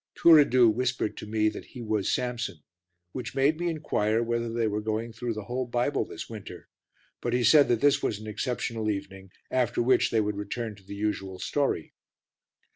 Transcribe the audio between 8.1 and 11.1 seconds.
an exceptional evening, after which they would return to the